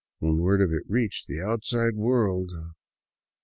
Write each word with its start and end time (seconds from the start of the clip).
When 0.17 0.39
word 0.39 0.61
of 0.61 0.73
it 0.73 0.89
reached 0.89 1.27
the 1.27 1.39
outside 1.41 1.95
world 1.95 2.49